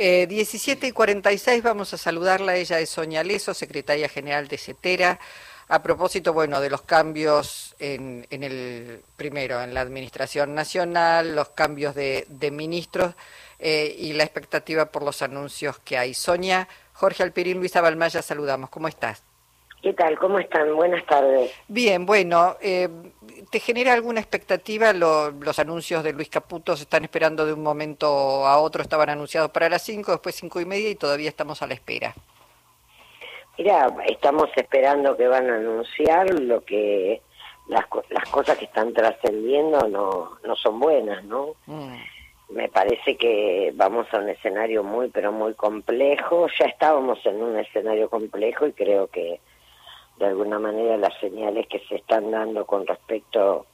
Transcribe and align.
Eh, 0.00 0.28
17 0.28 0.86
y 0.86 0.92
46 0.92 1.60
vamos 1.60 1.92
a 1.92 1.98
saludarla, 1.98 2.54
ella 2.54 2.78
es 2.78 2.88
Soña 2.88 3.24
Leso, 3.24 3.52
secretaria 3.52 4.08
general 4.08 4.46
de 4.46 4.56
CETERA. 4.56 5.18
A 5.66 5.82
propósito, 5.82 6.32
bueno, 6.32 6.60
de 6.60 6.70
los 6.70 6.82
cambios 6.82 7.74
en, 7.80 8.24
en 8.30 8.44
el 8.44 9.02
primero 9.16 9.60
en 9.60 9.74
la 9.74 9.80
administración 9.80 10.54
nacional, 10.54 11.34
los 11.34 11.48
cambios 11.48 11.96
de, 11.96 12.26
ministros 12.52 13.16
eh, 13.58 13.92
y 13.98 14.12
la 14.12 14.22
expectativa 14.22 14.86
por 14.86 15.02
los 15.02 15.20
anuncios 15.20 15.80
que 15.80 15.98
hay. 15.98 16.14
Sonia, 16.14 16.68
Jorge 16.92 17.24
Alpirín, 17.24 17.58
Luisa 17.58 17.80
Balmaya, 17.80 18.22
saludamos. 18.22 18.70
¿Cómo 18.70 18.86
estás? 18.86 19.27
¿Qué 19.82 19.92
tal? 19.92 20.18
¿Cómo 20.18 20.38
están? 20.38 20.74
Buenas 20.74 21.04
tardes. 21.06 21.52
Bien, 21.68 22.04
bueno, 22.04 22.56
eh, 22.60 22.88
¿te 23.50 23.60
genera 23.60 23.92
alguna 23.92 24.18
expectativa 24.20 24.92
lo- 24.92 25.30
los 25.30 25.58
anuncios 25.60 26.02
de 26.02 26.12
Luis 26.12 26.28
Caputo? 26.28 26.76
Se 26.76 26.82
están 26.82 27.04
esperando 27.04 27.46
de 27.46 27.52
un 27.52 27.62
momento 27.62 28.06
a 28.46 28.58
otro, 28.58 28.82
estaban 28.82 29.08
anunciados 29.08 29.50
para 29.50 29.68
las 29.68 29.82
5, 29.82 30.10
después 30.12 30.34
5 30.34 30.60
y 30.60 30.64
media 30.64 30.90
y 30.90 30.96
todavía 30.96 31.28
estamos 31.28 31.62
a 31.62 31.68
la 31.68 31.74
espera. 31.74 32.14
Mira, 33.56 33.88
estamos 34.06 34.48
esperando 34.56 35.16
que 35.16 35.28
van 35.28 35.48
a 35.48 35.56
anunciar 35.56 36.28
lo 36.40 36.60
que 36.64 37.22
las, 37.68 37.84
las 38.10 38.28
cosas 38.30 38.58
que 38.58 38.64
están 38.64 38.92
trascendiendo 38.92 39.86
no, 39.88 40.38
no 40.44 40.56
son 40.56 40.80
buenas, 40.80 41.24
¿no? 41.24 41.54
Mm. 41.66 41.94
Me 42.50 42.68
parece 42.68 43.16
que 43.16 43.72
vamos 43.74 44.06
a 44.12 44.18
un 44.18 44.28
escenario 44.28 44.82
muy, 44.82 45.08
pero 45.08 45.30
muy 45.32 45.54
complejo. 45.54 46.46
Ya 46.58 46.64
estábamos 46.66 47.24
en 47.26 47.42
un 47.42 47.58
escenario 47.58 48.08
complejo 48.08 48.66
y 48.66 48.72
creo 48.72 49.06
que 49.08 49.38
alguna 50.28 50.58
manera 50.58 50.96
las 50.96 51.18
señales 51.20 51.66
que 51.66 51.80
se 51.80 51.96
están 51.96 52.30
dando 52.30 52.64
con 52.64 52.86
respecto 52.86 53.66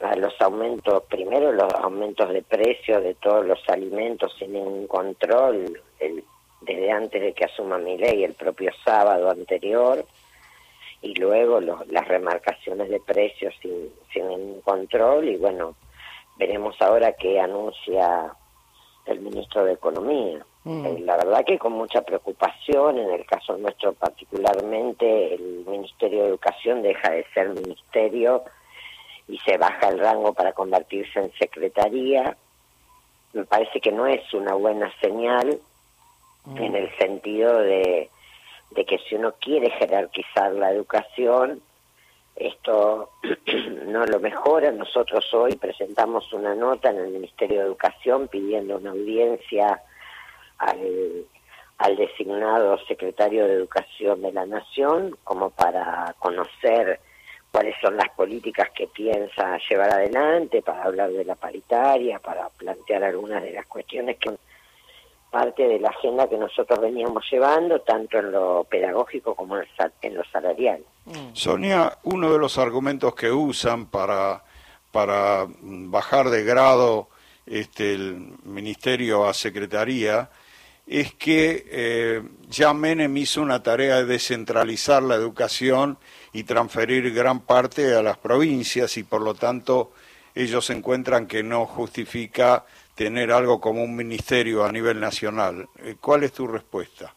a 0.00 0.16
los 0.16 0.34
aumentos, 0.40 1.04
primero 1.04 1.52
los 1.52 1.72
aumentos 1.74 2.28
de 2.30 2.42
precio 2.42 3.00
de 3.00 3.14
todos 3.14 3.46
los 3.46 3.60
alimentos 3.68 4.34
sin 4.38 4.52
ningún 4.52 4.86
control, 4.86 5.80
el- 6.00 6.24
desde 6.60 6.90
antes 6.90 7.22
de 7.22 7.32
que 7.32 7.44
asuma 7.44 7.78
mi 7.78 7.96
ley, 7.96 8.24
el 8.24 8.34
propio 8.34 8.72
sábado 8.84 9.30
anterior, 9.30 10.04
y 11.02 11.14
luego 11.14 11.60
los- 11.60 11.86
las 11.88 12.08
remarcaciones 12.08 12.88
de 12.88 13.00
precios 13.00 13.54
sin, 13.60 13.92
sin 14.12 14.28
ningún 14.28 14.60
control, 14.62 15.28
y 15.28 15.36
bueno, 15.36 15.74
veremos 16.36 16.74
ahora 16.80 17.12
qué 17.12 17.38
anuncia 17.38 18.34
el 19.06 19.20
ministro 19.20 19.64
de 19.64 19.74
Economía. 19.74 20.44
Mm. 20.64 20.86
Eh, 20.86 20.98
la 21.00 21.16
verdad 21.16 21.44
que 21.44 21.58
con 21.58 21.72
mucha 21.72 22.02
preocupación, 22.02 22.98
en 22.98 23.10
el 23.10 23.26
caso 23.26 23.56
nuestro 23.56 23.92
particularmente, 23.92 25.34
el 25.34 25.64
Ministerio 25.66 26.22
de 26.22 26.28
Educación 26.28 26.82
deja 26.82 27.10
de 27.10 27.26
ser 27.34 27.50
ministerio 27.50 28.44
y 29.28 29.38
se 29.38 29.56
baja 29.58 29.88
el 29.88 29.98
rango 29.98 30.32
para 30.32 30.52
convertirse 30.52 31.20
en 31.20 31.32
secretaría. 31.34 32.36
Me 33.34 33.44
parece 33.44 33.80
que 33.80 33.92
no 33.92 34.06
es 34.06 34.32
una 34.32 34.54
buena 34.54 34.92
señal 35.00 35.58
en 36.56 36.76
el 36.76 36.94
sentido 36.98 37.58
de, 37.58 38.10
de 38.70 38.84
que 38.84 38.98
si 38.98 39.14
uno 39.14 39.34
quiere 39.40 39.70
jerarquizar 39.70 40.52
la 40.52 40.70
educación, 40.70 41.62
esto 42.36 43.10
no 43.86 44.04
lo 44.06 44.20
mejora. 44.20 44.72
Nosotros 44.72 45.32
hoy 45.34 45.56
presentamos 45.56 46.32
una 46.32 46.54
nota 46.54 46.90
en 46.90 46.98
el 46.98 47.08
Ministerio 47.10 47.60
de 47.60 47.66
Educación 47.66 48.28
pidiendo 48.28 48.76
una 48.76 48.90
audiencia 48.90 49.82
al, 50.58 51.24
al 51.78 51.96
designado 51.96 52.78
secretario 52.86 53.46
de 53.46 53.54
Educación 53.54 54.22
de 54.22 54.32
la 54.32 54.46
Nación 54.46 55.16
como 55.24 55.50
para 55.50 56.14
conocer 56.18 57.00
cuáles 57.50 57.76
son 57.80 57.96
las 57.96 58.08
políticas 58.10 58.70
que 58.74 58.88
piensa 58.88 59.58
llevar 59.70 59.92
adelante, 59.92 60.60
para 60.60 60.82
hablar 60.82 61.12
de 61.12 61.24
la 61.24 61.36
paritaria, 61.36 62.18
para 62.18 62.48
plantear 62.48 63.04
algunas 63.04 63.42
de 63.42 63.52
las 63.52 63.66
cuestiones 63.66 64.18
que 64.18 64.30
son 64.30 64.38
parte 65.30 65.66
de 65.66 65.80
la 65.80 65.88
agenda 65.88 66.28
que 66.28 66.36
nosotros 66.36 66.80
veníamos 66.80 67.24
llevando, 67.30 67.80
tanto 67.80 68.18
en 68.18 68.30
lo 68.30 68.64
pedagógico 68.70 69.34
como 69.34 69.56
en 69.56 70.14
lo 70.14 70.22
salarial. 70.32 70.84
Sonia, 71.32 71.98
uno 72.04 72.32
de 72.32 72.38
los 72.38 72.56
argumentos 72.56 73.16
que 73.16 73.30
usan 73.30 73.86
para, 73.86 74.44
para 74.92 75.46
mm, 75.46 75.90
bajar 75.90 76.30
de 76.30 76.44
grado 76.44 77.08
este, 77.46 77.94
el 77.94 78.32
ministerio 78.44 79.26
a 79.26 79.34
secretaría 79.34 80.30
es 80.86 81.14
que 81.14 81.64
eh, 81.70 82.22
ya 82.48 82.74
Menem 82.74 83.16
hizo 83.16 83.40
una 83.40 83.62
tarea 83.62 83.96
de 83.96 84.04
descentralizar 84.04 85.02
la 85.02 85.14
educación 85.14 85.98
y 86.32 86.44
transferir 86.44 87.12
gran 87.14 87.40
parte 87.40 87.94
a 87.94 88.02
las 88.02 88.18
provincias 88.18 88.96
y 88.96 89.02
por 89.02 89.22
lo 89.22 89.34
tanto 89.34 89.92
ellos 90.34 90.68
encuentran 90.70 91.26
que 91.26 91.42
no 91.42 91.64
justifica 91.66 92.64
tener 92.94 93.32
algo 93.32 93.60
como 93.60 93.82
un 93.82 93.96
ministerio 93.96 94.64
a 94.64 94.72
nivel 94.72 95.00
nacional. 95.00 95.68
Eh, 95.82 95.96
¿Cuál 96.00 96.24
es 96.24 96.32
tu 96.32 96.46
respuesta? 96.46 97.14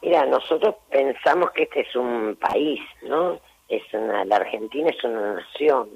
Mira, 0.00 0.26
nosotros 0.26 0.76
pensamos 0.90 1.50
que 1.52 1.64
este 1.64 1.80
es 1.80 1.94
un 1.94 2.36
país, 2.36 2.80
¿no? 3.02 3.38
Es 3.68 3.82
una, 3.92 4.24
la 4.24 4.36
Argentina 4.36 4.90
es 4.90 5.02
una 5.04 5.34
nación 5.34 5.90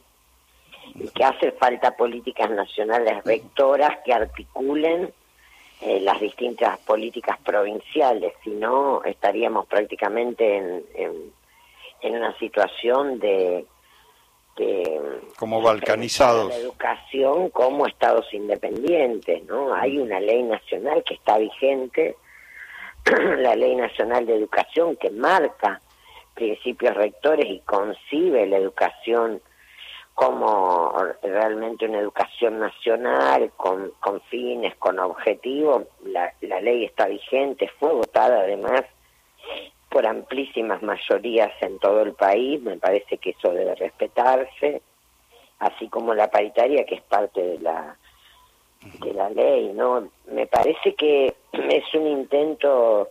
y 0.94 1.08
que 1.08 1.24
hace 1.24 1.52
falta 1.52 1.96
políticas 1.96 2.48
nacionales 2.50 3.24
rectoras 3.24 3.98
que 4.04 4.12
articulen 4.12 5.12
eh, 5.80 6.00
las 6.00 6.20
distintas 6.20 6.78
políticas 6.80 7.38
provinciales, 7.44 8.32
si 8.42 8.50
no 8.50 9.02
estaríamos 9.04 9.66
prácticamente 9.66 10.56
en, 10.56 10.84
en, 10.94 11.32
en 12.00 12.16
una 12.16 12.36
situación 12.38 13.18
de, 13.18 13.66
de 14.56 15.00
Como 15.38 15.60
balcanizados. 15.60 16.48
la 16.48 16.56
educación 16.56 17.50
como 17.50 17.86
estados 17.86 18.32
independientes, 18.32 19.44
¿no? 19.44 19.74
Hay 19.74 19.98
una 19.98 20.18
ley 20.18 20.42
nacional 20.42 21.04
que 21.04 21.14
está 21.14 21.36
vigente, 21.38 22.16
la 23.38 23.54
Ley 23.54 23.76
Nacional 23.76 24.26
de 24.26 24.34
Educación 24.34 24.96
que 24.96 25.10
marca 25.10 25.80
principios 26.34 26.94
rectores 26.94 27.46
y 27.48 27.60
concibe 27.60 28.46
la 28.46 28.56
educación 28.56 29.40
como 30.16 30.94
realmente 31.22 31.84
una 31.84 31.98
educación 31.98 32.58
nacional, 32.58 33.52
con, 33.54 33.92
con 34.00 34.18
fines, 34.22 34.74
con 34.76 34.98
objetivos. 34.98 35.82
La, 36.06 36.32
ley 36.62 36.86
está 36.86 37.06
vigente, 37.06 37.70
fue 37.78 37.92
votada 37.92 38.40
además 38.40 38.82
por 39.90 40.06
amplísimas 40.06 40.82
mayorías 40.82 41.52
en 41.60 41.78
todo 41.80 42.00
el 42.00 42.14
país, 42.14 42.62
me 42.62 42.78
parece 42.78 43.18
que 43.18 43.30
eso 43.30 43.52
debe 43.52 43.74
respetarse, 43.74 44.80
así 45.58 45.86
como 45.88 46.14
la 46.14 46.30
paritaria 46.30 46.86
que 46.86 46.94
es 46.94 47.02
parte 47.02 47.42
de 47.42 47.58
la 47.58 47.98
de 49.00 49.12
la 49.12 49.28
ley, 49.28 49.70
¿no? 49.74 50.08
Me 50.28 50.46
parece 50.46 50.94
que 50.94 51.34
es 51.52 51.94
un 51.94 52.06
intento, 52.06 53.10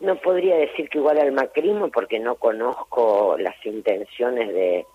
no 0.00 0.16
podría 0.16 0.56
decir 0.56 0.88
que 0.88 0.98
igual 0.98 1.18
al 1.18 1.30
macrismo 1.30 1.88
porque 1.88 2.18
no 2.18 2.34
conozco 2.34 3.36
las 3.38 3.54
intenciones 3.64 4.52
de 4.52 4.86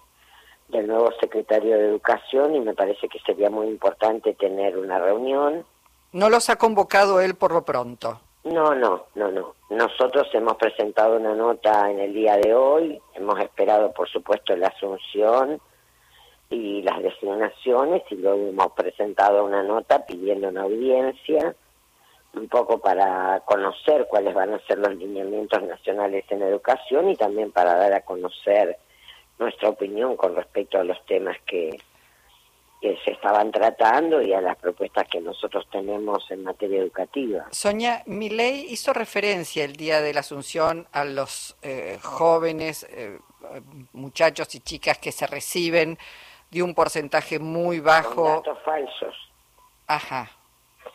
del 0.69 0.87
nuevo 0.87 1.09
secretario 1.19 1.77
de 1.77 1.87
Educación 1.87 2.55
y 2.55 2.59
me 2.59 2.73
parece 2.73 3.07
que 3.07 3.19
sería 3.19 3.49
muy 3.49 3.67
importante 3.67 4.33
tener 4.33 4.77
una 4.77 4.99
reunión. 4.99 5.65
No 6.11 6.29
los 6.29 6.49
ha 6.49 6.57
convocado 6.57 7.21
él 7.21 7.35
por 7.35 7.51
lo 7.51 7.63
pronto. 7.63 8.19
No, 8.43 8.73
no, 8.75 9.05
no, 9.15 9.31
no. 9.31 9.55
Nosotros 9.69 10.27
hemos 10.33 10.55
presentado 10.55 11.17
una 11.17 11.35
nota 11.35 11.91
en 11.91 11.99
el 11.99 12.13
día 12.13 12.37
de 12.37 12.53
hoy, 12.53 13.01
hemos 13.15 13.39
esperado 13.39 13.91
por 13.91 14.07
supuesto 14.09 14.55
la 14.55 14.67
asunción 14.67 15.59
y 16.49 16.81
las 16.81 17.01
designaciones 17.03 18.03
y 18.09 18.15
luego 18.15 18.47
hemos 18.47 18.71
presentado 18.71 19.43
una 19.43 19.63
nota 19.63 20.05
pidiendo 20.05 20.47
una 20.47 20.61
audiencia 20.61 21.55
un 22.33 22.47
poco 22.47 22.79
para 22.79 23.41
conocer 23.45 24.07
cuáles 24.09 24.33
van 24.33 24.53
a 24.53 24.59
ser 24.59 24.77
los 24.77 24.95
lineamientos 24.95 25.63
nacionales 25.63 26.23
en 26.29 26.43
educación 26.43 27.09
y 27.09 27.15
también 27.15 27.51
para 27.51 27.75
dar 27.75 27.93
a 27.93 28.01
conocer 28.01 28.77
nuestra 29.39 29.69
opinión 29.69 30.15
con 30.17 30.35
respecto 30.35 30.79
a 30.79 30.83
los 30.83 31.03
temas 31.05 31.37
que, 31.45 31.79
que 32.81 32.97
se 33.05 33.11
estaban 33.11 33.51
tratando 33.51 34.21
y 34.21 34.33
a 34.33 34.41
las 34.41 34.57
propuestas 34.57 35.07
que 35.07 35.19
nosotros 35.21 35.67
tenemos 35.71 36.29
en 36.31 36.43
materia 36.43 36.79
educativa. 36.81 37.45
Sonia, 37.51 38.03
mi 38.05 38.29
ley 38.29 38.65
hizo 38.69 38.93
referencia 38.93 39.63
el 39.63 39.75
día 39.75 40.01
de 40.01 40.13
la 40.13 40.21
Asunción 40.21 40.87
a 40.91 41.03
los 41.05 41.55
eh, 41.61 41.99
jóvenes, 42.01 42.85
eh, 42.89 43.19
muchachos 43.93 44.53
y 44.55 44.59
chicas 44.59 44.97
que 44.97 45.11
se 45.11 45.27
reciben 45.27 45.97
de 46.51 46.63
un 46.63 46.73
porcentaje 46.73 47.39
muy 47.39 47.77
Con 47.77 47.85
bajo. 47.85 48.23
datos 48.29 48.57
falsos, 48.63 49.15
Ajá. 49.87 50.31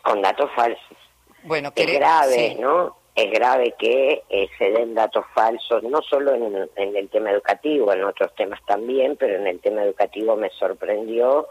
con 0.03 0.21
datos 0.21 0.49
falsos. 0.55 0.97
Bueno, 1.43 1.71
quere- 1.73 1.95
grave, 1.95 2.49
sí. 2.49 2.55
¿no? 2.59 2.95
Es 3.15 3.31
grave 3.31 3.75
que 3.77 4.23
eh, 4.29 4.49
se 4.57 4.71
den 4.71 4.95
datos 4.95 5.25
falsos, 5.35 5.83
no 5.83 6.01
solo 6.01 6.33
en, 6.33 6.69
en 6.75 6.95
el 6.95 7.09
tema 7.09 7.31
educativo, 7.31 7.93
en 7.93 8.03
otros 8.03 8.33
temas 8.35 8.59
también, 8.65 9.15
pero 9.17 9.35
en 9.35 9.47
el 9.47 9.59
tema 9.59 9.83
educativo 9.83 10.35
me 10.35 10.49
sorprendió 10.49 11.47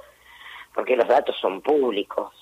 porque 0.75 0.97
los 0.97 1.07
datos 1.07 1.37
son 1.41 1.61
públicos, 1.61 2.33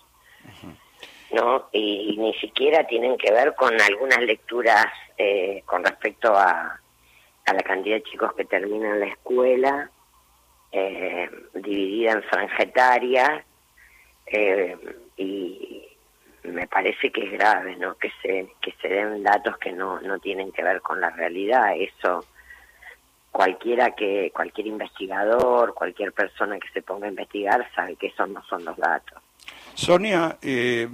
¿no? 1.32 1.68
Y, 1.72 2.14
y 2.14 2.16
ni 2.16 2.32
siquiera 2.34 2.86
tienen 2.86 3.16
que 3.18 3.32
ver 3.32 3.54
con 3.54 3.78
algunas 3.80 4.20
lecturas 4.22 4.86
eh, 5.18 5.62
con 5.66 5.84
respecto 5.84 6.32
a, 6.34 6.80
a 7.44 7.52
la 7.52 7.62
cantidad 7.62 7.96
de 7.96 8.02
chicos 8.04 8.32
que 8.34 8.44
terminan 8.44 9.00
la 9.00 9.06
escuela, 9.06 9.90
eh, 10.72 11.28
dividida 11.54 12.12
en 12.12 12.22
franja 12.22 12.62
etaria, 12.62 13.44
eh, 14.26 14.76
y 15.16 15.89
me 16.44 16.66
parece 16.66 17.10
que 17.10 17.24
es 17.24 17.32
grave, 17.32 17.76
¿no? 17.76 17.96
Que 17.96 18.10
se 18.22 18.48
que 18.60 18.72
se 18.80 18.88
den 18.88 19.22
datos 19.22 19.58
que 19.58 19.72
no 19.72 20.00
no 20.00 20.18
tienen 20.18 20.52
que 20.52 20.62
ver 20.62 20.80
con 20.80 21.00
la 21.00 21.10
realidad. 21.10 21.74
Eso 21.76 22.24
cualquiera 23.30 23.94
que 23.94 24.30
cualquier 24.34 24.66
investigador, 24.66 25.74
cualquier 25.74 26.12
persona 26.12 26.58
que 26.58 26.68
se 26.72 26.82
ponga 26.82 27.06
a 27.06 27.10
investigar 27.10 27.68
sabe 27.74 27.96
que 27.96 28.08
esos 28.08 28.28
no 28.28 28.42
son 28.44 28.64
los 28.64 28.76
datos. 28.76 29.18
Sonia, 29.74 30.36
eh, 30.42 30.88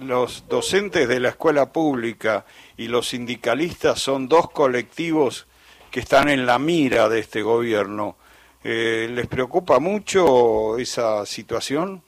los 0.00 0.48
docentes 0.48 1.08
de 1.08 1.20
la 1.20 1.30
escuela 1.30 1.72
pública 1.72 2.46
y 2.76 2.88
los 2.88 3.08
sindicalistas 3.08 4.00
son 4.00 4.28
dos 4.28 4.50
colectivos 4.50 5.46
que 5.90 6.00
están 6.00 6.28
en 6.28 6.46
la 6.46 6.58
mira 6.58 7.08
de 7.08 7.18
este 7.18 7.42
gobierno. 7.42 8.16
Eh, 8.64 9.08
¿Les 9.10 9.26
preocupa 9.26 9.80
mucho 9.80 10.78
esa 10.78 11.26
situación? 11.26 12.02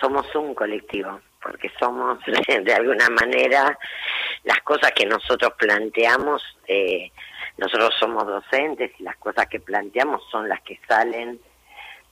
Somos 0.00 0.34
un 0.34 0.54
colectivo, 0.54 1.20
porque 1.42 1.70
somos 1.78 2.18
de 2.64 2.74
alguna 2.74 3.08
manera 3.10 3.78
las 4.44 4.60
cosas 4.60 4.92
que 4.92 5.06
nosotros 5.06 5.52
planteamos, 5.58 6.42
eh, 6.66 7.10
nosotros 7.56 7.94
somos 7.98 8.26
docentes 8.26 8.92
y 8.98 9.02
las 9.02 9.16
cosas 9.16 9.46
que 9.46 9.60
planteamos 9.60 10.22
son 10.30 10.48
las 10.48 10.60
que 10.62 10.78
salen 10.88 11.40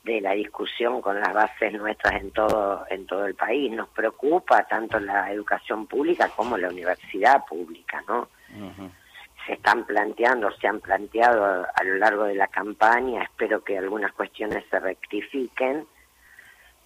de 0.05 0.21
la 0.21 0.33
discusión 0.33 1.01
con 1.01 1.19
las 1.19 1.33
bases 1.33 1.73
nuestras 1.73 2.21
en 2.21 2.31
todo 2.31 2.85
en 2.91 3.07
todo 3.07 3.25
el 3.27 3.35
país. 3.35 3.73
Nos 3.73 3.89
preocupa 3.89 4.65
tanto 4.65 5.01
la 5.01 5.33
educación 5.33 5.87
pública 5.87 6.29
como 6.37 6.59
la 6.59 6.69
universidad 6.69 7.45
pública, 7.47 8.05
¿no? 8.07 8.29
Se 9.47 9.55
están 9.55 9.85
planteando, 9.85 10.51
se 10.53 10.69
han 10.69 10.81
planteado 10.81 11.67
a, 11.75 11.85
lo 11.85 11.97
largo 11.97 12.25
de 12.25 12.35
la 12.35 12.49
campaña, 12.49 13.23
espero 13.23 13.63
que 13.63 13.77
algunas 13.77 14.13
cuestiones 14.13 14.65
se 14.71 14.79
rectifiquen, 14.79 15.87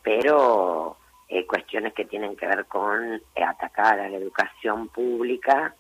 pero 0.09 0.97
eh, 1.29 1.45
cuestiones 1.47 1.93
que 1.93 2.07
tienen 2.07 2.35
que 2.35 2.47
ver 2.47 2.65
con 2.65 3.21
eh, 3.35 3.45
atacar 3.45 4.01
a 4.01 4.09
la 4.09 4.17
educación 4.17 4.89
pública 4.89 5.75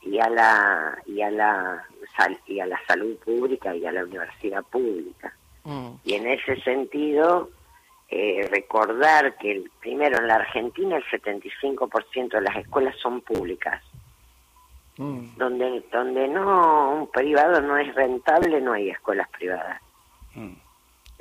y 0.00 0.18
a 0.18 0.30
la 0.30 0.98
y 1.04 1.20
a 1.20 1.30
la 1.30 1.84
y 2.46 2.60
a 2.60 2.66
la 2.66 2.80
salud 2.86 3.14
pública 3.18 3.76
y 3.76 3.84
a 3.84 3.92
la 3.92 4.04
universidad 4.04 4.64
pública 4.64 5.34
mm. 5.64 5.90
y 6.02 6.14
en 6.14 6.28
ese 6.28 6.62
sentido 6.62 7.50
eh, 8.08 8.48
recordar 8.50 9.36
que 9.36 9.52
el, 9.52 9.70
primero 9.80 10.16
en 10.18 10.28
la 10.28 10.36
Argentina 10.36 10.96
el 10.96 11.04
75% 11.04 12.30
de 12.30 12.40
las 12.40 12.56
escuelas 12.56 12.96
son 13.02 13.20
públicas 13.20 13.82
mm. 14.96 15.36
donde 15.36 15.84
donde 15.92 16.26
no 16.26 16.92
un 16.92 17.10
privado 17.10 17.60
no 17.60 17.76
es 17.76 17.94
rentable 17.94 18.62
no 18.62 18.72
hay 18.72 18.88
escuelas 18.88 19.28
privadas 19.28 19.78
mm. 20.34 20.71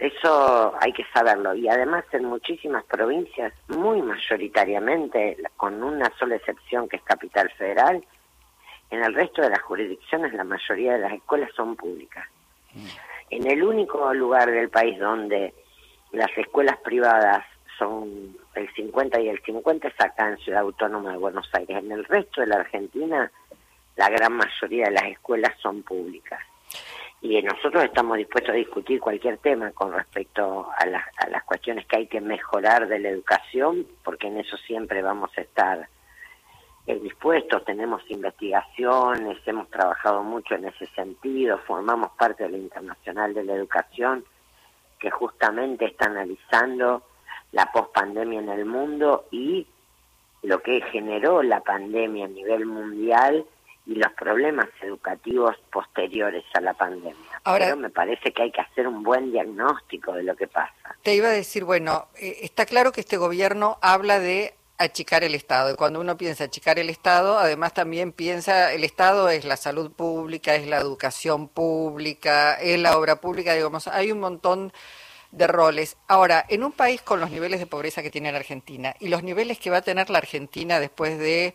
Eso 0.01 0.73
hay 0.79 0.93
que 0.93 1.05
saberlo 1.13 1.53
y 1.53 1.69
además 1.69 2.03
en 2.11 2.25
muchísimas 2.25 2.83
provincias 2.85 3.53
muy 3.67 4.01
mayoritariamente 4.01 5.37
con 5.57 5.83
una 5.83 6.11
sola 6.17 6.37
excepción 6.37 6.89
que 6.89 6.95
es 6.95 7.03
capital 7.03 7.51
federal 7.51 8.03
en 8.89 9.03
el 9.03 9.13
resto 9.13 9.43
de 9.43 9.51
las 9.51 9.61
jurisdicciones 9.61 10.33
la 10.33 10.43
mayoría 10.43 10.93
de 10.93 10.99
las 11.01 11.13
escuelas 11.13 11.51
son 11.55 11.75
públicas. 11.75 12.27
Mm. 12.73 12.85
En 13.29 13.47
el 13.47 13.63
único 13.63 14.11
lugar 14.15 14.49
del 14.49 14.69
país 14.69 14.97
donde 14.97 15.53
las 16.11 16.35
escuelas 16.35 16.77
privadas 16.77 17.45
son 17.77 18.35
el 18.55 18.73
50 18.73 19.21
y 19.21 19.29
el 19.29 19.39
50 19.43 19.87
es 19.87 20.01
acá 20.01 20.29
en 20.29 20.37
Ciudad 20.39 20.61
Autónoma 20.61 21.11
de 21.11 21.17
Buenos 21.19 21.47
Aires. 21.53 21.77
En 21.77 21.91
el 21.91 22.05
resto 22.05 22.41
de 22.41 22.47
la 22.47 22.55
Argentina 22.55 23.31
la 23.97 24.09
gran 24.09 24.33
mayoría 24.33 24.85
de 24.85 24.91
las 24.93 25.03
escuelas 25.03 25.53
son 25.61 25.83
públicas. 25.83 26.39
Y 27.21 27.41
nosotros 27.41 27.83
estamos 27.83 28.17
dispuestos 28.17 28.51
a 28.51 28.57
discutir 28.57 28.99
cualquier 28.99 29.37
tema 29.37 29.71
con 29.71 29.93
respecto 29.93 30.69
a 30.75 30.85
las, 30.87 31.03
a 31.17 31.29
las 31.29 31.43
cuestiones 31.43 31.85
que 31.85 31.97
hay 31.97 32.07
que 32.07 32.19
mejorar 32.19 32.87
de 32.87 32.99
la 32.99 33.09
educación, 33.09 33.85
porque 34.03 34.27
en 34.27 34.39
eso 34.39 34.57
siempre 34.57 35.01
vamos 35.01 35.29
a 35.37 35.41
estar 35.41 35.87
dispuestos, 36.99 37.63
tenemos 37.63 38.01
investigaciones, 38.09 39.37
hemos 39.45 39.69
trabajado 39.69 40.23
mucho 40.23 40.55
en 40.55 40.65
ese 40.65 40.87
sentido, 40.87 41.59
formamos 41.59 42.11
parte 42.17 42.43
de 42.43 42.49
la 42.49 42.57
Internacional 42.57 43.33
de 43.33 43.43
la 43.43 43.53
Educación, 43.53 44.25
que 44.99 45.09
justamente 45.09 45.85
está 45.85 46.05
analizando 46.05 47.03
la 47.51 47.71
pospandemia 47.71 48.39
en 48.39 48.49
el 48.49 48.65
mundo 48.65 49.25
y 49.31 49.67
lo 50.43 50.61
que 50.61 50.81
generó 50.91 51.43
la 51.43 51.61
pandemia 51.61 52.25
a 52.25 52.29
nivel 52.29 52.65
mundial 52.65 53.45
y 53.85 53.95
los 53.95 54.11
problemas 54.13 54.67
educativos 54.81 55.55
posteriores 55.71 56.43
a 56.53 56.61
la 56.61 56.73
pandemia. 56.73 57.15
Ahora, 57.43 57.65
Pero 57.65 57.77
me 57.77 57.89
parece 57.89 58.31
que 58.31 58.43
hay 58.43 58.51
que 58.51 58.61
hacer 58.61 58.87
un 58.87 59.03
buen 59.03 59.31
diagnóstico 59.31 60.13
de 60.13 60.23
lo 60.23 60.35
que 60.35 60.47
pasa. 60.47 60.95
Te 61.01 61.15
iba 61.15 61.27
a 61.27 61.31
decir, 61.31 61.63
bueno, 61.63 62.07
eh, 62.19 62.37
está 62.41 62.65
claro 62.65 62.91
que 62.91 63.01
este 63.01 63.17
gobierno 63.17 63.79
habla 63.81 64.19
de 64.19 64.53
achicar 64.77 65.23
el 65.23 65.35
Estado. 65.35 65.73
Y 65.73 65.75
cuando 65.75 65.99
uno 65.99 66.17
piensa 66.17 66.45
achicar 66.45 66.79
el 66.79 66.89
Estado, 66.89 67.37
además 67.37 67.73
también 67.73 68.11
piensa, 68.11 68.73
el 68.73 68.83
Estado 68.83 69.29
es 69.29 69.45
la 69.45 69.57
salud 69.57 69.91
pública, 69.91 70.55
es 70.55 70.67
la 70.67 70.77
educación 70.77 71.47
pública, 71.47 72.55
es 72.55 72.79
la 72.79 72.97
obra 72.97 73.17
pública, 73.17 73.53
digamos, 73.53 73.87
hay 73.87 74.11
un 74.11 74.19
montón 74.19 74.73
de 75.31 75.47
roles. 75.47 75.97
Ahora, 76.07 76.45
en 76.49 76.63
un 76.63 76.71
país 76.71 77.01
con 77.01 77.19
los 77.19 77.31
niveles 77.31 77.59
de 77.59 77.67
pobreza 77.67 78.01
que 78.01 78.11
tiene 78.11 78.31
la 78.31 78.39
Argentina 78.39 78.95
y 78.99 79.07
los 79.07 79.23
niveles 79.23 79.59
que 79.59 79.69
va 79.69 79.77
a 79.77 79.81
tener 79.81 80.09
la 80.09 80.17
Argentina 80.17 80.79
después 80.79 81.17
de 81.17 81.53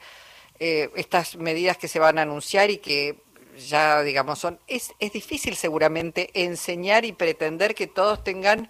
eh, 0.61 0.91
estas 0.97 1.37
medidas 1.37 1.77
que 1.77 1.89
se 1.89 1.99
van 1.99 2.19
a 2.19 2.23
anunciar 2.23 2.71
y 2.71 2.79
que 2.79 3.17
ya, 3.57 4.03
digamos, 4.03 4.39
son, 4.39 4.59
es, 4.67 4.95
es 4.99 5.13
difícil 5.13 5.55
seguramente 5.55 6.31
enseñar 6.35 7.05
y 7.05 7.13
pretender 7.13 7.75
que 7.75 7.87
todos 7.87 8.23
tengan 8.23 8.69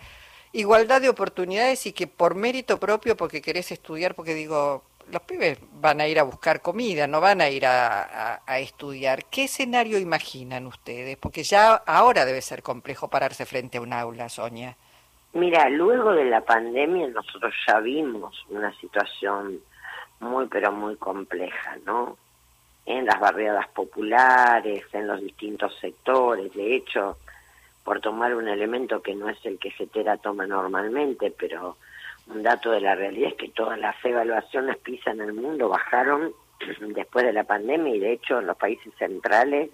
igualdad 0.53 1.01
de 1.01 1.09
oportunidades 1.09 1.87
y 1.87 1.93
que 1.93 2.07
por 2.07 2.35
mérito 2.35 2.79
propio, 2.79 3.17
porque 3.17 3.43
querés 3.43 3.73
estudiar, 3.73 4.15
porque 4.15 4.35
digo, 4.35 4.85
los 5.11 5.23
pibes 5.23 5.59
van 5.73 6.01
a 6.01 6.09
ir 6.09 6.19
a 6.19 6.25
buscar 6.25 6.61
comida, 6.61 7.07
no 7.07 7.21
van 7.21 7.41
a 7.41 7.49
ir 7.49 7.67
a, 7.67 8.41
estudiar. 8.59 9.25
¿Qué 9.27 9.45
escenario 9.45 9.99
imaginan 9.99 10.67
ustedes? 10.67 11.17
Porque 11.17 11.43
ya 11.43 11.75
ahora 11.75 12.25
debe 12.25 12.41
ser 12.41 12.63
complejo 12.63 13.09
pararse 13.09 13.47
frente 13.47 13.79
a 13.79 13.81
un 13.81 13.93
aula, 13.93 14.29
Sonia. 14.29 14.77
Mira, 15.35 15.69
luego 15.69 16.13
de 16.13 16.25
la 16.25 16.41
pandemia 16.41 17.09
nosotros 17.09 17.55
ya 17.67 17.79
vimos 17.81 18.45
una 18.49 18.75
situación 18.81 19.61
muy 20.21 20.47
pero 20.47 20.73
muy 20.73 20.97
compleja, 20.97 21.77
¿no? 21.85 22.17
En 22.85 23.05
las 23.07 23.19
barriadas 23.19 23.69
populares, 23.69 24.85
en 24.93 25.07
los 25.07 25.21
distintos 25.21 25.77
sectores. 25.81 26.53
De 26.55 26.77
hecho, 26.77 27.19
por 27.85 28.01
tomar 28.01 28.35
un 28.35 28.49
elemento 28.49 29.03
que 29.03 29.15
no 29.15 29.29
es 29.29 29.39
el 29.45 29.59
que 29.59 29.73
CETERA 29.73 30.17
toma 30.19 30.47
normalmente, 30.47 31.33
pero 31.37 31.77
un 32.27 32.43
dato 32.43 32.71
de 32.71 32.81
la 32.81 32.95
realidad 32.95 33.31
es 33.31 33.37
que 33.37 33.49
todas 33.49 33.79
las 33.79 33.97
evaluaciones 34.05 34.77
PISA 34.79 35.13
en 35.13 35.21
el 35.21 35.33
mundo 35.33 35.69
bajaron 35.69 36.33
después 36.81 37.25
de 37.25 37.33
la 37.33 37.45
pandemia 37.45 37.95
y 37.95 38.01
de 38.01 38.13
hecho 38.13 38.41
en 38.41 38.47
los 38.47 38.57
países 38.57 38.93
centrales 38.99 39.71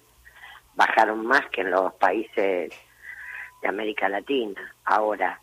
bajaron 0.75 1.27
más 1.27 1.47
que 1.51 1.63
en 1.63 1.71
los 1.71 1.93
países 1.95 2.73
de 3.63 3.69
América 3.69 4.09
Latina. 4.09 4.75
Ahora, 4.85 5.41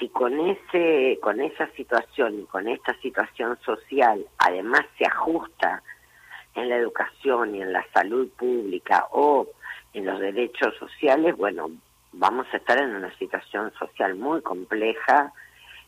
si 0.00 0.08
con 0.08 0.40
ese 0.40 1.18
con 1.22 1.40
esa 1.40 1.68
situación 1.72 2.40
y 2.40 2.44
con 2.46 2.66
esta 2.66 2.94
situación 3.00 3.56
social 3.64 4.26
además 4.38 4.80
se 4.98 5.06
ajusta 5.06 5.82
en 6.54 6.68
la 6.68 6.76
educación 6.76 7.54
y 7.54 7.62
en 7.62 7.72
la 7.72 7.86
salud 7.92 8.28
pública 8.30 9.06
o 9.12 9.46
en 9.92 10.06
los 10.06 10.20
derechos 10.20 10.74
sociales, 10.78 11.36
bueno, 11.36 11.70
vamos 12.12 12.46
a 12.52 12.56
estar 12.56 12.78
en 12.78 12.94
una 12.94 13.16
situación 13.18 13.72
social 13.78 14.14
muy 14.16 14.40
compleja. 14.42 15.32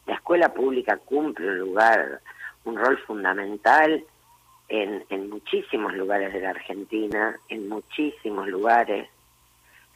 La 0.07 0.15
escuela 0.15 0.53
pública 0.53 0.99
cumple 0.99 1.49
un 1.49 1.59
lugar, 1.59 2.21
un 2.65 2.77
rol 2.77 2.99
fundamental 2.99 4.05
en, 4.69 5.05
en 5.11 5.31
muchísimos 5.31 5.95
lugares 5.95 6.33
de 6.33 6.41
la 6.41 6.51
Argentina, 6.51 7.37
en 7.49 7.69
muchísimos 7.69 8.49
lugares. 8.49 9.09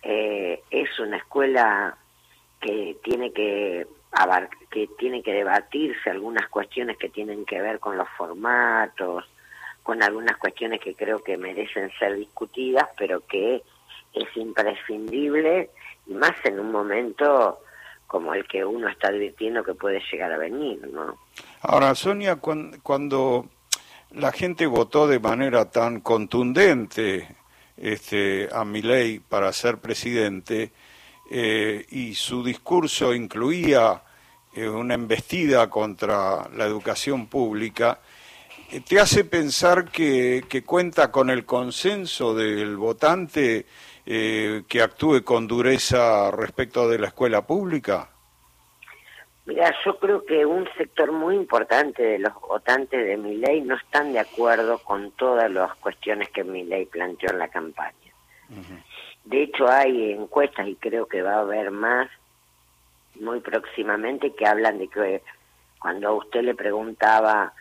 Eh, 0.02 0.62
es 0.70 0.98
una 0.98 1.16
escuela 1.16 1.96
que 2.60 2.96
tiene 3.02 3.32
que 3.32 3.86
que 4.70 4.88
tiene 4.98 5.22
que 5.22 5.32
debatirse 5.32 6.10
algunas 6.10 6.48
cuestiones 6.48 6.96
que 6.96 7.08
tienen 7.08 7.44
que 7.44 7.60
ver 7.60 7.78
con 7.80 7.96
los 7.96 8.08
formatos, 8.16 9.24
con 9.82 10.02
algunas 10.02 10.36
cuestiones 10.38 10.80
que 10.80 10.94
creo 10.94 11.22
que 11.22 11.36
merecen 11.36 11.90
ser 11.98 12.16
discutidas, 12.16 12.88
pero 12.98 13.26
que 13.26 13.62
es 14.12 14.36
imprescindible, 14.36 15.70
y 16.06 16.14
más 16.14 16.32
en 16.44 16.60
un 16.60 16.72
momento 16.72 17.60
como 18.06 18.34
el 18.34 18.46
que 18.46 18.64
uno 18.64 18.88
está 18.88 19.08
advirtiendo 19.08 19.62
que 19.62 19.74
puede 19.74 20.00
llegar 20.10 20.32
a 20.32 20.38
venir, 20.38 20.80
¿no? 20.92 21.18
Ahora, 21.62 21.94
Sonia, 21.94 22.36
cuando, 22.36 23.46
la 24.12 24.32
gente 24.32 24.66
votó 24.66 25.06
de 25.06 25.18
manera 25.18 25.70
tan 25.70 26.00
contundente 26.00 27.28
este, 27.76 28.48
a 28.52 28.64
Milei 28.64 29.18
para 29.18 29.52
ser 29.52 29.78
presidente 29.78 30.72
eh, 31.30 31.84
y 31.90 32.14
su 32.14 32.44
discurso 32.44 33.12
incluía 33.12 34.02
una 34.56 34.94
embestida 34.94 35.68
contra 35.68 36.48
la 36.54 36.64
educación 36.64 37.26
pública, 37.26 38.00
eh, 38.70 38.80
¿te 38.80 38.98
hace 38.98 39.24
pensar 39.24 39.90
que, 39.90 40.44
que 40.48 40.64
cuenta 40.64 41.12
con 41.12 41.30
el 41.30 41.44
consenso 41.44 42.34
del 42.34 42.76
votante 42.76 43.66
eh, 44.04 44.62
que 44.68 44.82
actúe 44.82 45.22
con 45.24 45.46
dureza 45.46 46.30
respecto 46.30 46.88
de 46.88 46.98
la 46.98 47.08
escuela 47.08 47.46
pública? 47.46 48.08
Mira, 49.44 49.72
yo 49.84 49.96
creo 49.98 50.24
que 50.24 50.44
un 50.44 50.68
sector 50.76 51.12
muy 51.12 51.36
importante 51.36 52.02
de 52.02 52.18
los 52.18 52.32
votantes 52.40 53.06
de 53.06 53.16
mi 53.16 53.36
ley 53.36 53.60
no 53.60 53.76
están 53.76 54.12
de 54.12 54.18
acuerdo 54.18 54.78
con 54.78 55.12
todas 55.12 55.48
las 55.50 55.74
cuestiones 55.76 56.28
que 56.30 56.42
mi 56.42 56.64
ley 56.64 56.86
planteó 56.86 57.30
en 57.30 57.38
la 57.38 57.48
campaña. 57.48 57.92
De 59.24 59.42
hecho, 59.42 59.68
hay 59.68 60.12
encuestas, 60.12 60.66
y 60.66 60.74
creo 60.76 61.06
que 61.06 61.22
va 61.22 61.34
a 61.34 61.40
haber 61.40 61.70
más 61.70 62.08
muy 63.20 63.40
próximamente, 63.40 64.34
que 64.34 64.46
hablan 64.46 64.78
de 64.78 64.88
que 64.88 65.22
cuando 65.78 66.16
usted 66.16 66.42
le 66.42 66.54
preguntaba 66.54 67.52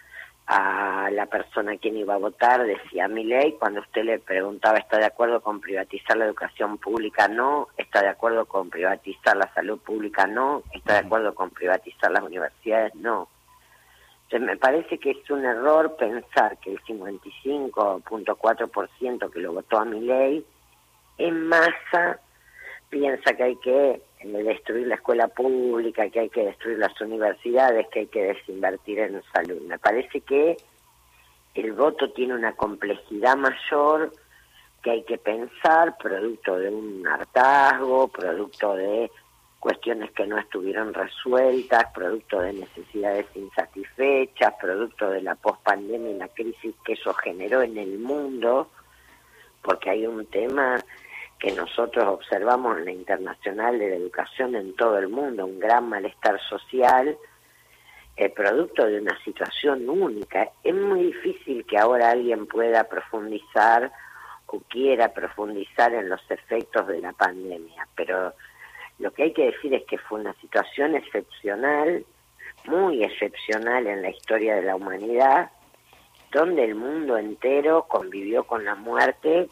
a 0.48 1.10
la 1.12 1.26
persona 1.26 1.76
quién 1.78 1.98
iba 1.98 2.14
a 2.14 2.20
votar, 2.20 2.64
decía 2.66 3.08
mi 3.08 3.24
ley, 3.24 3.56
cuando 3.60 3.82
usted 3.82 4.04
le 4.04 4.20
preguntaba 4.20 4.78
está 4.78 5.00
de 5.00 5.06
acuerdo 5.06 5.42
con 5.42 5.60
privatizar 5.60 6.16
la 6.18 6.26
educación 6.26 6.78
pública, 6.78 7.28
no, 7.28 7.70
está 7.78 8.04
de 8.04 8.10
acuerdo 8.10 8.46
con 8.46 8.70
privatizar 8.70 9.36
la 9.36 9.52
salud 9.54 9.80
pública, 9.80 10.28
no, 10.28 10.62
está 10.72 10.94
de 10.94 11.00
acuerdo 11.00 11.34
con 11.34 11.50
privatizar 11.50 12.12
las 12.12 12.22
universidades, 12.22 12.94
no. 12.96 13.28
Entonces 14.26 14.48
me 14.48 14.58
parece 14.58 15.00
que 15.00 15.12
es 15.12 15.30
un 15.30 15.46
error 15.46 15.96
pensar 15.98 16.58
que 16.58 16.74
el 16.74 16.82
55.4% 16.84 19.32
que 19.32 19.40
lo 19.40 19.54
votó 19.54 19.78
a 19.80 19.86
mi 19.86 20.02
ley 20.02 20.46
en 21.18 21.48
masa 21.48 22.20
piensa 22.90 23.34
que 23.34 23.44
hay 23.44 23.56
que 23.58 24.02
eh, 24.34 24.44
destruir 24.44 24.88
la 24.88 24.96
escuela 24.96 25.28
pública, 25.28 26.10
que 26.10 26.22
hay 26.22 26.30
que 26.30 26.46
destruir 26.46 26.80
las 26.80 27.00
universidades, 27.02 27.88
que 27.90 28.02
hay 28.02 28.08
que 28.08 28.24
desinvertir 28.24 29.00
en 29.00 29.22
salud. 29.34 29.62
Me 29.62 29.78
parece 29.78 30.22
que 30.22 30.58
el 31.54 31.74
voto 31.74 32.12
tiene 32.12 32.34
una 32.34 32.54
complejidad 32.54 33.38
mayor 33.38 34.12
que 34.84 34.92
hay 34.92 35.04
que 35.04 35.18
pensar, 35.18 35.98
producto 35.98 36.58
de 36.58 36.70
un 36.70 37.08
hartazgo, 37.08 38.08
producto 38.08 38.76
de 38.76 39.10
cuestiones 39.60 40.12
que 40.12 40.28
no 40.28 40.38
estuvieron 40.38 40.94
resueltas, 40.94 41.92
producto 41.92 42.40
de 42.40 42.54
necesidades 42.54 43.26
insatisfechas, 43.34 44.54
producto 44.62 45.10
de 45.10 45.24
la 45.24 45.34
pospandemia 45.34 46.12
y 46.12 46.18
la 46.20 46.28
crisis 46.28 46.76
que 46.86 46.94
eso 46.94 47.14
generó 47.16 47.64
en 47.64 47.78
el 47.78 47.98
mundo, 47.98 48.70
porque 49.64 49.90
hay 49.90 50.06
un 50.06 50.24
tema 50.28 50.78
que 51.46 51.52
nosotros 51.52 52.06
observamos 52.06 52.80
en 52.80 52.86
la 52.86 52.92
internacional 52.92 53.78
de 53.78 53.92
la 53.92 53.96
educación 53.98 54.56
en 54.56 54.76
todo 54.76 54.98
el 54.98 55.10
mundo, 55.10 55.46
un 55.46 55.60
gran 55.60 55.88
malestar 55.88 56.42
social, 56.50 57.16
el 58.16 58.32
producto 58.32 58.84
de 58.88 59.00
una 59.00 59.16
situación 59.24 59.88
única. 59.88 60.50
Es 60.64 60.74
muy 60.74 61.04
difícil 61.04 61.64
que 61.68 61.78
ahora 61.78 62.10
alguien 62.10 62.48
pueda 62.48 62.86
profundizar 62.86 63.92
o 64.48 64.60
quiera 64.62 65.14
profundizar 65.14 65.94
en 65.94 66.10
los 66.10 66.20
efectos 66.32 66.88
de 66.88 67.00
la 67.00 67.14
pandemia, 67.14 67.88
pero 67.96 68.34
lo 68.98 69.12
que 69.12 69.26
hay 69.26 69.34
que 69.34 69.52
decir 69.52 69.72
es 69.76 69.84
que 69.84 70.00
fue 70.00 70.22
una 70.22 70.34
situación 70.42 70.96
excepcional, 70.96 72.04
muy 72.66 73.04
excepcional 73.04 73.86
en 73.86 74.02
la 74.02 74.10
historia 74.10 74.56
de 74.56 74.64
la 74.64 74.76
humanidad, 74.76 75.52
donde 76.32 76.64
el 76.64 76.74
mundo 76.74 77.20
entero 77.20 77.86
convivió 77.88 78.46
con 78.46 78.66
la 78.66 78.74
muerte 78.74 79.48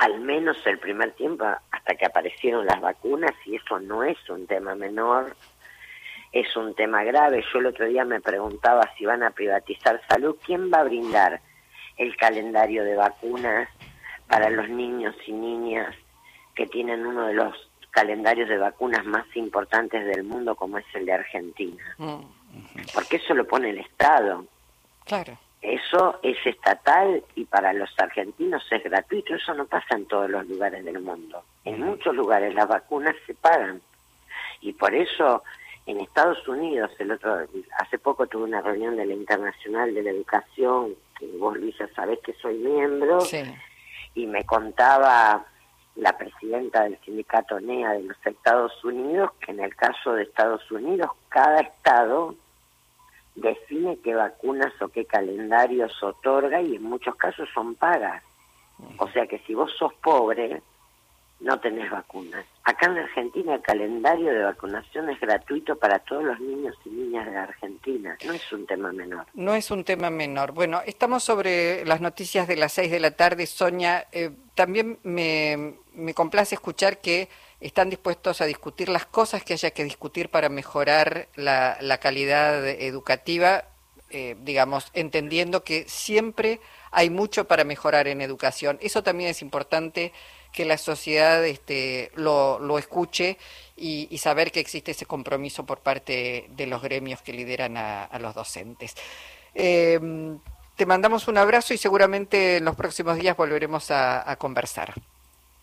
al 0.00 0.18
menos 0.18 0.56
el 0.64 0.78
primer 0.78 1.12
tiempo 1.12 1.44
hasta 1.44 1.94
que 1.94 2.06
aparecieron 2.06 2.64
las 2.64 2.80
vacunas 2.80 3.34
y 3.44 3.56
eso 3.56 3.78
no 3.80 4.02
es 4.02 4.16
un 4.30 4.46
tema 4.46 4.74
menor, 4.74 5.36
es 6.32 6.56
un 6.56 6.74
tema 6.74 7.04
grave. 7.04 7.44
Yo 7.52 7.58
el 7.58 7.66
otro 7.66 7.84
día 7.84 8.06
me 8.06 8.18
preguntaba 8.18 8.90
si 8.96 9.04
van 9.04 9.22
a 9.22 9.30
privatizar 9.30 10.00
salud, 10.08 10.36
¿quién 10.42 10.72
va 10.72 10.78
a 10.78 10.84
brindar 10.84 11.42
el 11.98 12.16
calendario 12.16 12.82
de 12.82 12.96
vacunas 12.96 13.68
para 14.26 14.48
los 14.48 14.70
niños 14.70 15.14
y 15.26 15.32
niñas 15.32 15.94
que 16.54 16.66
tienen 16.66 17.04
uno 17.04 17.26
de 17.26 17.34
los 17.34 17.68
calendarios 17.90 18.48
de 18.48 18.56
vacunas 18.56 19.04
más 19.04 19.26
importantes 19.36 20.06
del 20.06 20.24
mundo 20.24 20.54
como 20.54 20.78
es 20.78 20.86
el 20.94 21.04
de 21.04 21.12
Argentina? 21.12 21.84
Mm. 21.98 22.20
Porque 22.94 23.16
eso 23.16 23.34
lo 23.34 23.46
pone 23.46 23.68
el 23.68 23.78
Estado. 23.80 24.46
Claro. 25.04 25.36
Eso 25.62 26.18
es 26.22 26.38
estatal 26.44 27.22
y 27.34 27.44
para 27.44 27.72
los 27.72 27.90
argentinos 27.98 28.62
es 28.70 28.82
gratuito. 28.82 29.34
Eso 29.34 29.52
no 29.54 29.66
pasa 29.66 29.94
en 29.94 30.06
todos 30.06 30.30
los 30.30 30.46
lugares 30.46 30.84
del 30.84 31.00
mundo. 31.00 31.44
En 31.64 31.80
muchos 31.80 32.14
lugares 32.14 32.54
las 32.54 32.66
vacunas 32.66 33.14
se 33.26 33.34
pagan. 33.34 33.80
Y 34.62 34.72
por 34.72 34.94
eso 34.94 35.42
en 35.86 36.00
Estados 36.00 36.46
Unidos, 36.46 36.90
el 36.98 37.10
otro 37.10 37.46
hace 37.78 37.98
poco 37.98 38.26
tuve 38.26 38.44
una 38.44 38.60
reunión 38.60 38.96
de 38.96 39.06
la 39.06 39.14
Internacional 39.14 39.92
de 39.92 40.02
la 40.02 40.10
Educación, 40.10 40.94
que 41.18 41.26
vos 41.38 41.56
Luisa 41.56 41.88
sabés 41.94 42.20
que 42.20 42.32
soy 42.34 42.54
miembro, 42.58 43.18
y 44.14 44.26
me 44.26 44.44
contaba 44.44 45.44
la 45.96 46.16
presidenta 46.16 46.84
del 46.84 46.98
sindicato 47.04 47.60
NEA 47.60 47.92
de 47.92 48.04
los 48.04 48.16
Estados 48.24 48.72
Unidos 48.84 49.32
que 49.40 49.52
en 49.52 49.60
el 49.60 49.74
caso 49.74 50.12
de 50.12 50.22
Estados 50.22 50.70
Unidos 50.70 51.10
cada 51.28 51.60
estado 51.60 52.34
define 53.34 53.98
qué 54.02 54.14
vacunas 54.14 54.72
o 54.80 54.88
qué 54.88 55.04
calendarios 55.04 56.02
otorga 56.02 56.60
y 56.60 56.76
en 56.76 56.82
muchos 56.82 57.14
casos 57.16 57.48
son 57.54 57.74
pagas. 57.74 58.22
O 58.98 59.08
sea 59.08 59.26
que 59.26 59.38
si 59.40 59.54
vos 59.54 59.70
sos 59.78 59.92
pobre, 59.94 60.62
no 61.40 61.58
tenés 61.58 61.90
vacunas. 61.90 62.44
Acá 62.64 62.86
en 62.86 62.98
Argentina 62.98 63.54
el 63.54 63.62
calendario 63.62 64.32
de 64.32 64.44
vacunación 64.44 65.08
es 65.10 65.18
gratuito 65.20 65.76
para 65.76 65.98
todos 66.00 66.22
los 66.22 66.38
niños 66.40 66.76
y 66.84 66.90
niñas 66.90 67.26
de 67.26 67.36
Argentina. 67.36 68.16
No 68.24 68.32
es 68.32 68.52
un 68.52 68.66
tema 68.66 68.92
menor. 68.92 69.26
No 69.34 69.54
es 69.54 69.70
un 69.70 69.84
tema 69.84 70.10
menor. 70.10 70.52
Bueno, 70.52 70.82
estamos 70.84 71.24
sobre 71.24 71.84
las 71.86 72.00
noticias 72.00 72.46
de 72.46 72.56
las 72.56 72.72
seis 72.72 72.90
de 72.90 73.00
la 73.00 73.12
tarde. 73.12 73.46
Sonia, 73.46 74.06
eh, 74.12 74.30
también 74.54 74.98
me, 75.02 75.74
me 75.94 76.14
complace 76.14 76.54
escuchar 76.54 76.98
que 76.98 77.28
están 77.60 77.90
dispuestos 77.90 78.40
a 78.40 78.46
discutir 78.46 78.88
las 78.88 79.06
cosas 79.06 79.44
que 79.44 79.52
haya 79.52 79.70
que 79.70 79.84
discutir 79.84 80.30
para 80.30 80.48
mejorar 80.48 81.28
la, 81.36 81.98
calidad 82.00 82.66
educativa, 82.66 83.64
eh, 84.08 84.36
digamos, 84.42 84.90
entendiendo 84.94 85.62
que 85.62 85.84
siempre 85.86 86.60
hay 86.90 87.10
mucho 87.10 87.46
para 87.46 87.64
mejorar 87.64 88.08
en 88.08 88.22
educación. 88.22 88.78
Eso 88.80 89.02
también 89.02 89.30
es 89.30 89.42
importante 89.42 90.12
que 90.52 90.64
la 90.64 90.78
sociedad 90.78 91.44
este, 91.44 92.10
lo, 92.14 92.58
lo 92.58 92.78
escuche 92.78 93.36
y, 93.76 94.18
saber 94.18 94.52
que 94.52 94.60
existe 94.60 94.90
ese 94.90 95.06
compromiso 95.06 95.64
por 95.64 95.78
parte 95.80 96.46
de 96.50 96.66
los 96.66 96.82
gremios 96.82 97.22
que 97.22 97.32
lideran 97.32 97.76
a, 97.76 98.18
los 98.18 98.34
docentes. 98.34 98.94
Em, 99.54 100.38
te 100.76 100.86
mandamos 100.86 101.28
un 101.28 101.38
abrazo 101.38 101.74
y 101.74 101.78
seguramente 101.78 102.56
en 102.56 102.64
los 102.64 102.74
próximos 102.74 103.18
días 103.18 103.36
volveremos 103.36 103.90
a 103.90 104.36
conversar. 104.38 104.94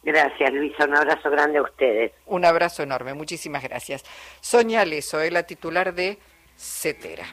Gracias, 0.07 0.53
Luisa. 0.53 0.85
Un 0.85 0.95
abrazo 0.95 1.29
grande 1.29 1.57
a 1.57 1.63
ustedes. 1.63 2.13
Un 2.27 2.45
abrazo 2.45 2.81
enorme. 2.81 3.13
Muchísimas 3.13 3.61
gracias. 3.61 4.05
Sonia 4.39 4.85
Leso 4.85 5.19
es 5.19 5.33
la 5.33 5.43
titular 5.43 5.93
de 5.93 6.17
CETERA. 6.55 7.25